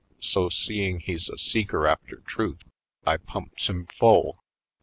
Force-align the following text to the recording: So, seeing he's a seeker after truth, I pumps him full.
So, 0.19 0.49
seeing 0.49 0.99
he's 1.01 1.29
a 1.29 1.37
seeker 1.37 1.85
after 1.85 2.21
truth, 2.21 2.63
I 3.05 3.17
pumps 3.17 3.69
him 3.69 3.85
full. 3.85 4.43